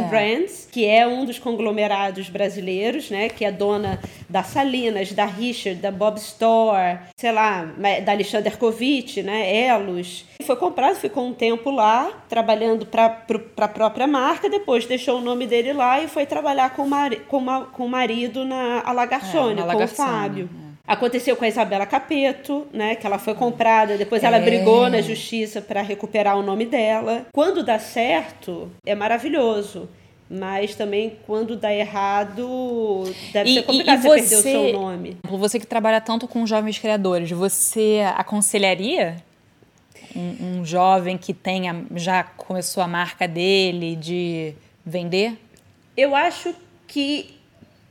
[0.71, 3.29] Que é um dos conglomerados brasileiros, né?
[3.29, 7.65] Que é dona da Salinas, da Richard, da Bob Store, sei lá,
[8.03, 9.55] da Alexander Erkovitch, né?
[9.55, 10.25] Elos.
[10.43, 13.23] Foi comprado, ficou um tempo lá trabalhando para
[13.57, 17.45] a própria marca, depois deixou o nome dele lá e foi trabalhar com, mari, com,
[17.71, 20.49] com o marido na Alagarçônia, é, com o Fábio.
[20.65, 20.69] É.
[20.89, 22.95] Aconteceu com a Isabela Capeto, né?
[22.95, 24.41] Que ela foi comprada, depois ela é.
[24.41, 27.27] brigou na justiça para recuperar o nome dela.
[27.31, 29.87] Quando dá certo, é maravilhoso.
[30.27, 34.61] Mas também quando dá errado, deve e, ser complicado e, e você, você perder o
[34.61, 35.17] seu nome.
[35.27, 39.15] Você que trabalha tanto com jovens criadores, você aconselharia
[40.15, 44.53] um, um jovem que tenha já começou a marca dele de
[44.85, 45.37] vender?
[45.95, 46.53] Eu acho
[46.87, 47.39] que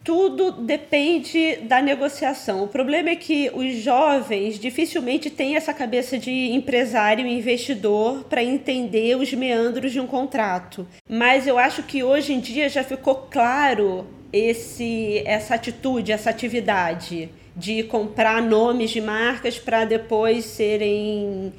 [0.08, 2.64] tudo depende da negociação.
[2.64, 8.42] O problema é que os jovens dificilmente têm essa cabeça de empresário e investidor para
[8.42, 10.86] entender os meandros de um contrato.
[11.06, 17.28] Mas eu acho que hoje em dia já ficou claro esse essa atitude, essa atividade
[17.54, 21.52] de comprar nomes de marcas para depois serem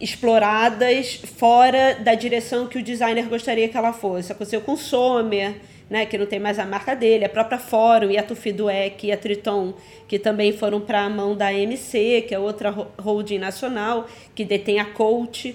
[0.00, 4.32] exploradas fora da direção que o designer gostaria que ela fosse.
[4.32, 5.56] Aconteceu com Sommer,
[5.90, 9.12] né, que não tem mais a marca dele, a própria Fórum e a Tufiduec e
[9.12, 9.74] a Triton,
[10.08, 14.78] que também foram para a mão da MC, que é outra holding nacional, que detém
[14.78, 15.54] a Coach.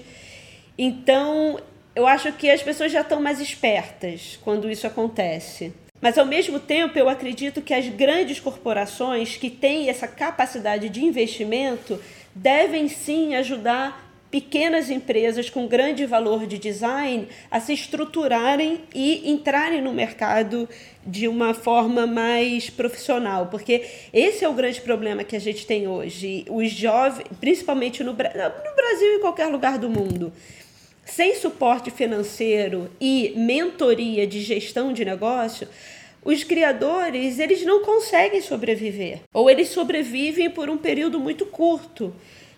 [0.78, 1.58] Então,
[1.94, 5.72] eu acho que as pessoas já estão mais espertas quando isso acontece.
[6.00, 11.02] Mas, ao mesmo tempo, eu acredito que as grandes corporações que têm essa capacidade de
[11.02, 11.98] investimento
[12.34, 19.80] devem sim ajudar pequenas empresas com grande valor de design a se estruturarem e entrarem
[19.80, 20.68] no mercado
[21.06, 25.86] de uma forma mais profissional, porque esse é o grande problema que a gente tem
[25.86, 26.44] hoje.
[26.50, 30.32] Os jovens, principalmente no, no Brasil e em qualquer lugar do mundo,
[31.04, 35.68] sem suporte financeiro e mentoria de gestão de negócio,
[36.24, 42.12] os criadores eles não conseguem sobreviver ou eles sobrevivem por um período muito curto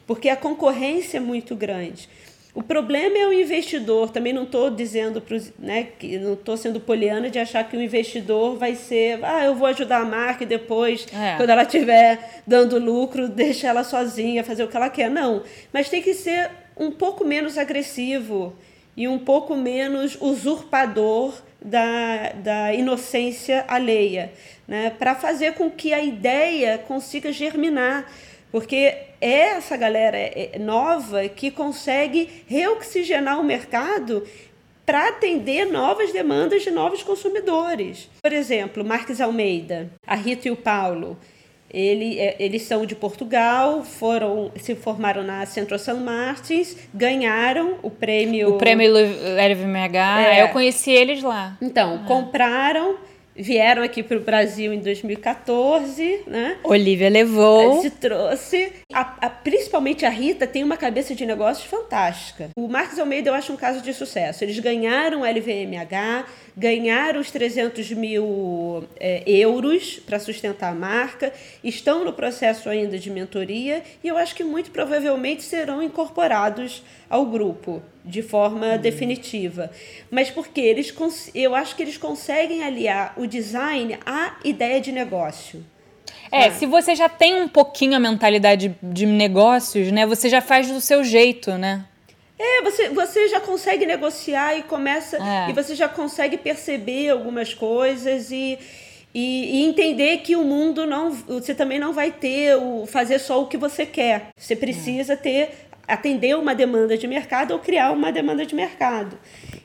[0.08, 2.08] porque a concorrência é muito grande.
[2.54, 4.10] O problema é o investidor.
[4.10, 7.80] Também não estou dizendo para né, que não estou sendo poliana de achar que o
[7.80, 11.36] investidor vai ser, ah, eu vou ajudar a marca e depois, é.
[11.36, 15.10] quando ela estiver dando lucro, deixa ela sozinha fazer o que ela quer.
[15.10, 15.42] Não,
[15.72, 18.56] mas tem que ser um pouco menos agressivo
[18.96, 24.32] e um pouco menos usurpador da, da inocência alheia,
[24.66, 24.90] né?
[24.98, 28.10] para fazer com que a ideia consiga germinar.
[28.50, 34.24] Porque é essa galera é, é nova que consegue reoxigenar o mercado
[34.86, 38.08] para atender novas demandas de novos consumidores.
[38.22, 41.18] Por exemplo, Marques Almeida, a Rita e o Paulo.
[41.70, 47.90] Ele, é, eles são de Portugal, foram se formaram na Centro São Martins, ganharam o
[47.90, 48.54] prêmio.
[48.54, 50.22] O prêmio LVMH.
[50.22, 50.42] É.
[50.42, 51.58] Eu conheci eles lá.
[51.60, 52.08] Então, ah.
[52.08, 52.96] compraram
[53.38, 56.58] vieram aqui para o Brasil em 2014, né?
[56.64, 57.80] Olivia levou.
[57.80, 58.72] Se trouxe.
[58.92, 62.50] A, a, principalmente a Rita tem uma cabeça de negócios fantástica.
[62.56, 64.42] O Marcos Almeida eu acho um caso de sucesso.
[64.42, 72.04] Eles ganharam o LVMH, ganharam os 300 mil é, euros para sustentar a marca, estão
[72.04, 77.82] no processo ainda de mentoria e eu acho que muito provavelmente serão incorporados ao grupo
[78.08, 78.78] de forma uhum.
[78.78, 79.70] definitiva.
[80.10, 80.94] Mas porque eles
[81.34, 85.64] eu acho que eles conseguem aliar o design à ideia de negócio.
[86.30, 86.50] É, ah.
[86.50, 90.80] se você já tem um pouquinho a mentalidade de negócios, né, você já faz do
[90.80, 91.84] seu jeito, né?
[92.38, 95.16] É, você, você já consegue negociar e começa.
[95.16, 95.50] É.
[95.50, 98.56] E você já consegue perceber algumas coisas e,
[99.12, 101.10] e, e, entender que o mundo não.
[101.10, 104.28] Você também não vai ter o fazer só o que você quer.
[104.38, 105.16] Você precisa é.
[105.16, 105.67] ter.
[105.88, 109.18] Atender uma demanda de mercado ou criar uma demanda de mercado.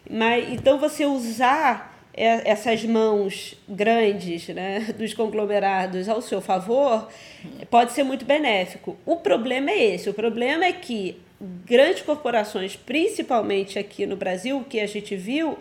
[0.10, 7.10] Mas, então você usar essas mãos grandes né, dos conglomerados ao seu favor
[7.70, 8.96] pode ser muito benéfico.
[9.06, 11.18] O problema é esse: o problema é que
[11.66, 15.58] grandes corporações, principalmente aqui no Brasil, o que a gente viu,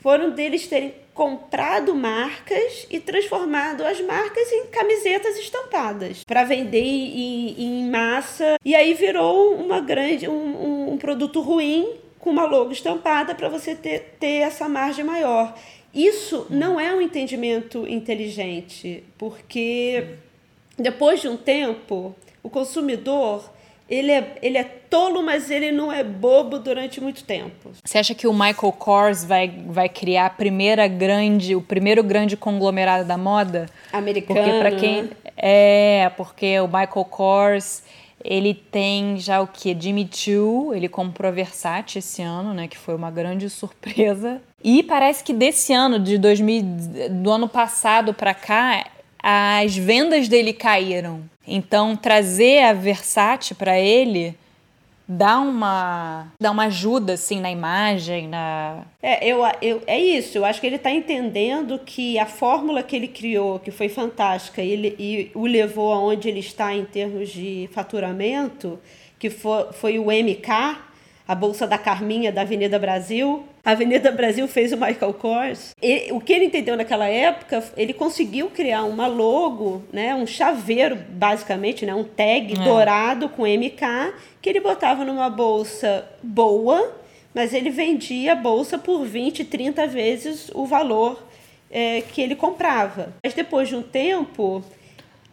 [0.00, 7.60] foram deles terem comprado marcas e transformado as marcas em camisetas estampadas para vender em,
[7.60, 8.54] em, massa.
[8.64, 13.74] E aí virou uma grande, um, um produto ruim com uma logo estampada para você
[13.74, 15.58] ter, ter essa margem maior.
[15.92, 20.18] Isso não é um entendimento inteligente, porque
[20.78, 23.50] depois de um tempo, o consumidor
[23.88, 27.70] ele é, ele é tolo, mas ele não é bobo durante muito tempo.
[27.84, 32.36] Você acha que o Michael Kors vai, vai criar a primeira grande, o primeiro grande
[32.36, 33.66] conglomerado da moda?
[33.92, 34.40] Americano.
[34.40, 37.82] Porque para quem é, porque o Michael Kors
[38.24, 39.76] ele tem já o que?
[39.78, 42.66] Jimmy Choo, ele comprou a Versace esse ano, né?
[42.66, 44.40] Que foi uma grande surpresa.
[44.62, 46.62] E parece que desse ano, de 2000,
[47.10, 48.84] do ano passado para cá,
[49.22, 51.22] as vendas dele caíram.
[51.48, 54.36] Então, trazer a Versace para ele
[55.10, 60.44] dá uma dá uma ajuda assim na imagem na é eu, eu é isso eu
[60.44, 64.70] acho que ele está entendendo que a fórmula que ele criou que foi fantástica e,
[64.70, 68.78] ele, e o levou aonde ele está em termos de faturamento
[69.18, 70.76] que foi, foi o MK
[71.28, 73.44] a Bolsa da Carminha da Avenida Brasil.
[73.68, 75.74] A Avenida Brasil fez o Michael Kors.
[75.82, 80.96] E, o que ele entendeu naquela época, ele conseguiu criar uma logo, né, um chaveiro,
[81.10, 82.64] basicamente, né, um tag é.
[82.64, 86.96] dourado com MK, que ele botava numa bolsa boa,
[87.34, 91.22] mas ele vendia a bolsa por 20, 30 vezes o valor
[91.70, 93.12] é, que ele comprava.
[93.22, 94.64] Mas depois de um tempo,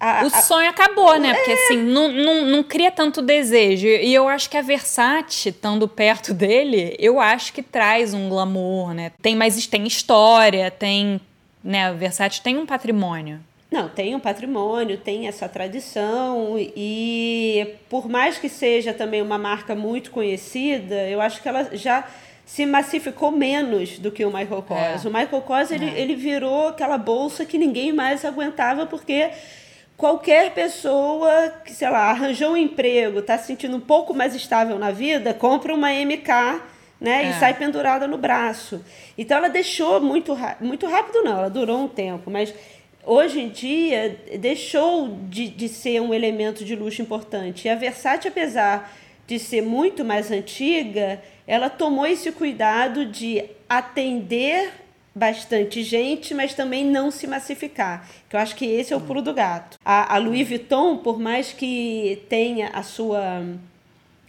[0.05, 1.33] a, o sonho acabou, né?
[1.33, 3.87] Porque assim, não, não, não cria tanto desejo.
[3.87, 8.93] E eu acho que a Versace, estando perto dele, eu acho que traz um glamour,
[8.93, 9.11] né?
[9.21, 11.19] Tem mais tem história, tem.
[11.63, 13.39] Né, a Versace tem um patrimônio.
[13.71, 19.73] Não, tem um patrimônio, tem essa tradição e por mais que seja também uma marca
[19.73, 22.07] muito conhecida, eu acho que ela já
[22.45, 25.03] se massificou menos do que o Michael Kors.
[25.03, 25.07] É.
[25.07, 25.99] O Michael Kors, ele, é.
[25.99, 29.31] ele virou aquela bolsa que ninguém mais aguentava porque
[29.97, 34.77] qualquer pessoa que, sei lá, arranjou um emprego, está se sentindo um pouco mais estável
[34.77, 36.61] na vida, compra uma MK
[36.99, 37.29] né, é.
[37.29, 38.83] e sai pendurada no braço.
[39.17, 42.53] Então ela deixou muito, muito rápido, não, ela durou um tempo, mas
[43.03, 47.67] hoje em dia deixou de, de ser um elemento de luxo importante.
[47.67, 48.93] E a Versace, apesar
[49.27, 54.84] de ser muito mais antiga, ela tomou esse cuidado de atender
[55.15, 58.05] bastante gente, mas também não se massificar.
[58.27, 59.77] Que eu acho que esse é o pulo do gato.
[59.83, 63.43] A, a Louis Vuitton, por mais que tenha a sua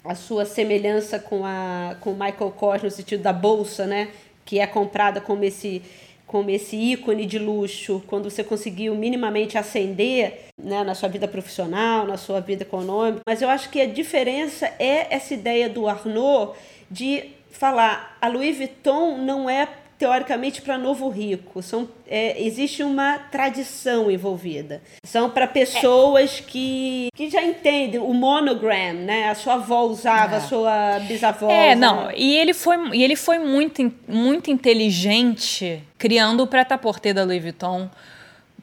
[0.05, 4.11] a sua semelhança com a com Michael Kors no sentido da bolsa, né,
[4.44, 5.83] que é comprada como esse
[6.27, 12.04] como esse ícone de luxo, quando você conseguiu minimamente ascender né, na sua vida profissional,
[12.04, 13.23] na sua vida econômica.
[13.25, 16.52] Mas eu acho que a diferença é essa ideia do Arnaud
[16.90, 19.69] de falar a Louis Vuitton não é
[19.99, 21.63] teoricamente para novo rico.
[21.63, 24.83] São, é, existe uma tradição envolvida.
[25.05, 29.29] São para pessoas que, que já entendem o monogram, né?
[29.29, 30.38] A sua avó usava, é.
[30.38, 31.51] a sua bisavó.
[31.51, 32.11] É, não.
[32.13, 37.88] E ele foi, e ele foi muito, muito inteligente criando o prêt-à-porter da Louis Vuitton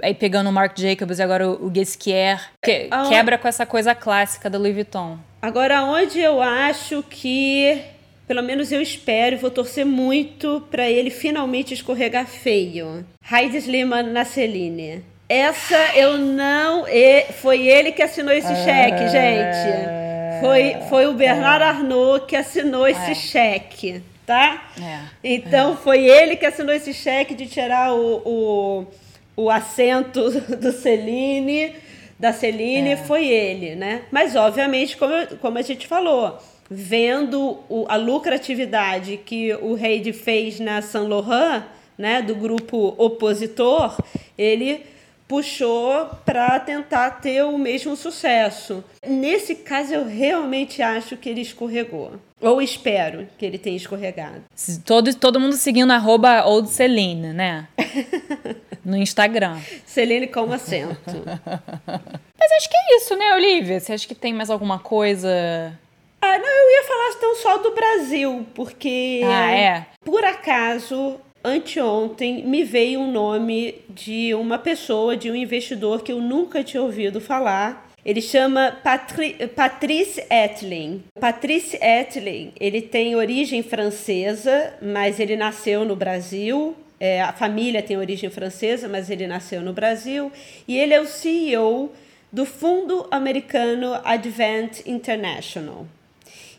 [0.01, 3.93] aí pegando o Marc Jacobs e agora o, o Guesquier, que, quebra com essa coisa
[3.93, 5.17] clássica da Louis Vuitton.
[5.41, 7.81] Agora, onde eu acho que,
[8.27, 13.05] pelo menos eu espero, vou torcer muito para ele finalmente escorregar feio.
[13.31, 15.03] Heidi Sliman na Celine.
[15.27, 16.85] Essa eu não.
[17.41, 20.41] Foi ele que assinou esse cheque, gente.
[20.41, 23.15] Foi, foi o Bernard Arnault que assinou esse é.
[23.15, 24.69] cheque, tá?
[24.81, 24.99] É.
[25.23, 28.85] Então foi ele que assinou esse cheque de tirar o, o
[29.35, 31.75] o assento do Celine,
[32.19, 32.97] da Celine, é.
[32.97, 34.03] foi ele, né?
[34.11, 36.39] Mas, obviamente, como, como a gente falou,
[36.73, 41.63] vendo o, a lucratividade que o Reid fez na Saint Laurent,
[41.97, 43.95] né, do grupo opositor,
[44.35, 44.83] ele
[45.27, 48.83] puxou para tentar ter o mesmo sucesso.
[49.05, 52.13] Nesse caso, eu realmente acho que ele escorregou.
[52.41, 54.43] Ou espero que ele tenha escorregado.
[54.83, 57.67] Todo, todo mundo seguindo arroba Old Celine, né?
[58.83, 59.59] no Instagram.
[59.85, 60.99] Celine com acento.
[62.37, 63.79] Mas acho que é isso, né, Olivia?
[63.79, 65.79] Você acha que tem mais alguma coisa
[66.23, 69.87] ah, não, eu ia falar então só do Brasil, porque ah, é?
[70.05, 76.21] por acaso anteontem me veio um nome de uma pessoa, de um investidor que eu
[76.21, 77.89] nunca tinha ouvido falar.
[78.05, 81.03] Ele chama Patri Patrice Etling.
[81.19, 86.73] Patrice Etling, ele tem origem francesa, mas ele nasceu no Brasil.
[86.99, 90.31] É, a família tem origem francesa, mas ele nasceu no Brasil.
[90.65, 91.91] E ele é o CEO
[92.31, 95.85] do Fundo Americano Advent International.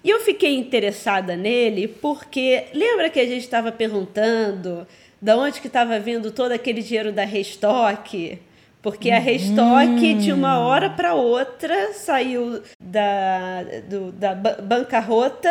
[0.05, 4.86] E eu fiquei interessada nele porque lembra que a gente estava perguntando
[5.20, 8.38] de onde que estava vindo todo aquele dinheiro da Restock?
[8.82, 15.50] Porque a Restock, de uma hora para outra, saiu da, do, da bancarrota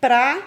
[0.00, 0.40] para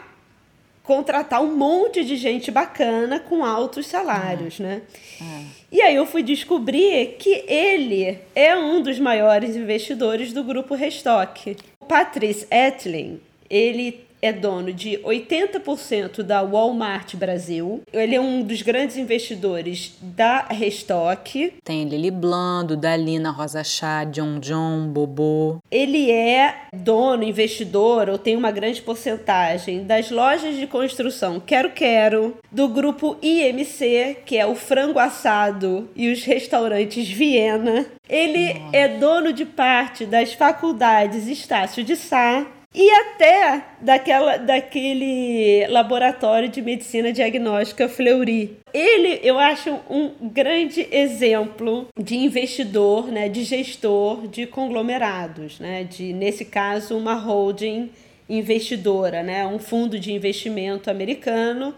[0.81, 4.83] contratar um monte de gente bacana com altos salários, né?
[5.21, 5.41] Ah.
[5.69, 11.57] E aí eu fui descobrir que ele é um dos maiores investidores do grupo Restock.
[11.87, 13.19] Patrice Etling,
[13.49, 17.81] ele é dono de 80% da Walmart Brasil.
[17.93, 21.53] Ele é um dos grandes investidores da Restock.
[21.63, 25.57] Tem Lili Blando, Dalina Rosa Chá, John John, Bobô.
[25.71, 32.37] Ele é dono, investidor, ou tem uma grande porcentagem das lojas de construção Quero Quero,
[32.51, 37.85] do grupo IMC, que é o frango assado e os restaurantes Viena.
[38.09, 38.77] Ele Nossa.
[38.77, 42.45] é dono de parte das faculdades Estácio de Sá,
[42.79, 48.55] e até daquela, daquele laboratório de medicina diagnóstica Fleury.
[48.71, 56.13] Ele, eu acho, um grande exemplo de investidor, né, de gestor de conglomerados, né, de,
[56.13, 57.89] nesse caso, uma holding
[58.29, 61.73] investidora, né, um fundo de investimento americano,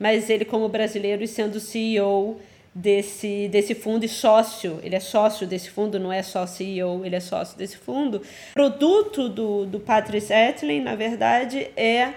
[0.00, 2.40] mas ele, como brasileiro, e sendo CEO
[2.78, 7.16] desse, desse fundo e sócio, ele é sócio desse fundo, não é só CEO, ele
[7.16, 8.18] é sócio desse fundo.
[8.18, 12.12] O produto do, do Patrice Etling, na verdade, é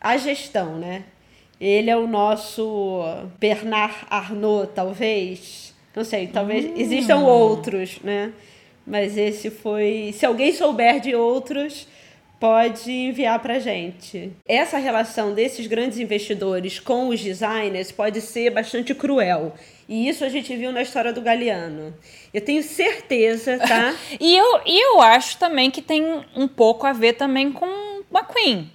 [0.00, 1.04] a gestão, né?
[1.60, 3.02] Ele é o nosso
[3.38, 5.74] Bernard Arnault, talvez.
[5.94, 6.74] Não sei, talvez hum.
[6.76, 8.32] existam outros, né?
[8.86, 10.12] Mas esse foi.
[10.14, 11.86] Se alguém souber de outros,
[12.40, 14.32] pode enviar para gente.
[14.48, 19.54] Essa relação desses grandes investidores com os designers pode ser bastante cruel.
[19.88, 21.94] E isso a gente viu na história do Galeano.
[22.32, 23.94] Eu tenho certeza, tá?
[24.20, 27.66] e, eu, eu acho também que tem um pouco a ver também com
[28.10, 28.70] McQueen.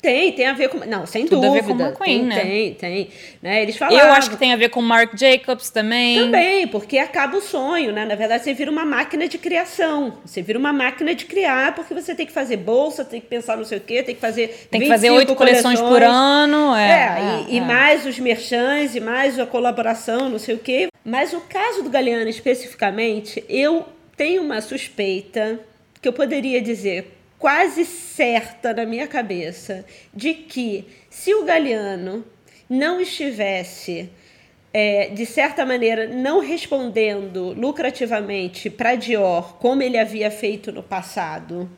[0.00, 0.78] Tem, tem a ver com.
[0.78, 1.58] Não, sem Tudo dúvida.
[1.58, 2.40] a ver com McQueen, tem, né?
[2.40, 3.10] Tem, tem.
[3.42, 3.62] Né?
[3.62, 3.98] Eles falavam.
[3.98, 6.18] Eu acho que tem a ver com Mark Jacobs também.
[6.18, 8.04] Também, porque acaba o sonho, né?
[8.04, 10.14] Na verdade, você vira uma máquina de criação.
[10.24, 13.56] Você vira uma máquina de criar, porque você tem que fazer bolsa, tem que pensar
[13.56, 14.68] não sei o quê, tem que fazer.
[14.70, 16.74] Tem que fazer oito coleções, por ano.
[16.76, 17.56] É, é, é e, é.
[17.56, 20.88] e, mais os merchants, e mais a colaboração, não sei o quê.
[21.04, 23.86] Mas o caso do Galeano especificamente, eu
[24.16, 25.58] tenho uma suspeita
[26.00, 32.24] que eu poderia dizer quase certa na minha cabeça de que se o Galeano
[32.68, 34.10] não estivesse
[34.72, 41.68] é, de certa maneira, não respondendo lucrativamente para Dior como ele havia feito no passado,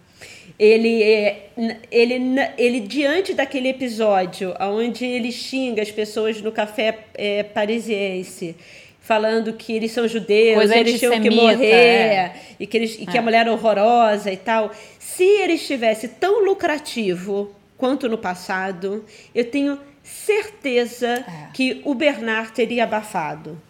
[0.58, 1.48] ele, é,
[1.90, 2.20] ele,
[2.58, 8.56] ele diante daquele episódio onde ele xinga as pessoas no café é, parisiense,
[9.10, 12.32] falando que eles são judeus, Coisa eles tinham que morrer é.
[12.60, 13.24] e que, eles, e que a é.
[13.24, 14.70] mulher era horrorosa e tal.
[15.00, 19.04] Se ele estivesse tão lucrativo quanto no passado,
[19.34, 21.48] eu tenho certeza é.
[21.52, 23.60] que o Bernard teria abafado.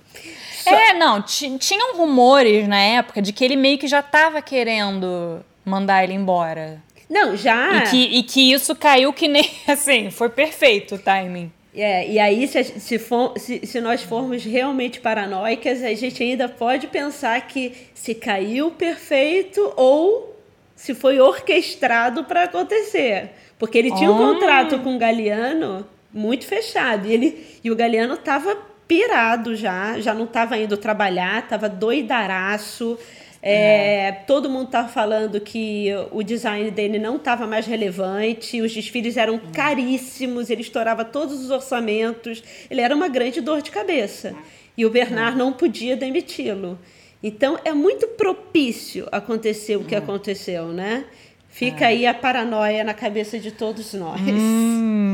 [0.63, 0.75] Só...
[0.75, 6.05] É, não, tinham rumores na época de que ele meio que já estava querendo mandar
[6.05, 6.83] ele embora.
[7.09, 7.77] Não, já.
[7.79, 9.51] E que, e que isso caiu que nem.
[9.67, 11.51] Assim, foi perfeito o timing.
[11.75, 16.49] É, e aí, se, se, for, se, se nós formos realmente paranoicas, a gente ainda
[16.49, 20.37] pode pensar que se caiu perfeito ou
[20.75, 23.31] se foi orquestrado para acontecer.
[23.59, 24.35] Porque ele tinha um ah.
[24.35, 27.07] contrato com o Galeano muito fechado.
[27.07, 28.57] E, ele, e o Galeano estava
[28.89, 32.99] pirado já, já não estava indo trabalhar, estava doidaraço.
[33.43, 34.13] É, é.
[34.13, 39.37] Todo mundo estava falando que o design dele não estava mais relevante, os desfiles eram
[39.37, 39.41] hum.
[39.53, 44.35] caríssimos, ele estourava todos os orçamentos, ele era uma grande dor de cabeça.
[44.77, 46.79] E o Bernard não podia demiti-lo.
[47.23, 49.99] Então é muito propício acontecer o que hum.
[49.99, 51.05] aconteceu, né?
[51.49, 51.89] Fica é.
[51.89, 54.21] aí a paranoia na cabeça de todos nós.
[54.21, 55.10] Hum.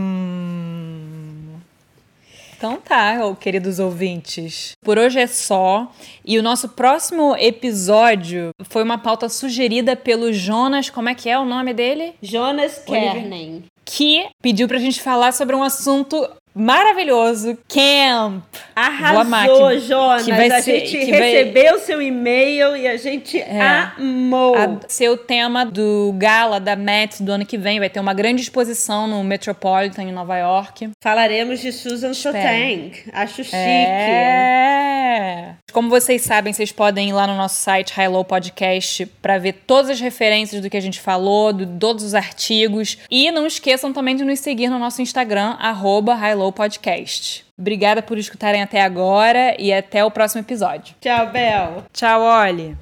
[2.66, 4.72] Então tá, queridos ouvintes.
[4.82, 5.88] Por hoje é só.
[6.24, 10.90] E o nosso próximo episódio foi uma pauta sugerida pelo Jonas.
[10.90, 12.14] Como é que é o nome dele?
[12.20, 13.62] Jonas Kernen.
[13.84, 18.42] Que pediu pra gente falar sobre um assunto maravilhoso, Camp.
[18.74, 20.28] Arrasou, Jonas.
[20.28, 21.80] a ser, gente recebeu vai...
[21.80, 23.61] seu e-mail e a gente é,
[23.98, 24.54] amou.
[24.54, 27.78] A, ser o tema do gala da Met do ano que vem.
[27.78, 30.90] Vai ter uma grande exposição no Metropolitan em Nova York.
[31.02, 33.04] Falaremos de Susan Sontag.
[33.12, 33.57] Acho chique.
[33.57, 35.54] É.
[35.72, 39.90] Como vocês sabem, vocês podem ir lá no nosso site Hello Podcast para ver todas
[39.90, 42.98] as referências do que a gente falou, de todos os artigos.
[43.11, 47.44] E não esqueçam também de nos seguir no nosso Instagram, arroba Hello Podcast.
[47.59, 50.94] Obrigada por escutarem até agora e até o próximo episódio.
[51.01, 51.84] Tchau, Bel.
[51.92, 52.76] Tchau, Ollie.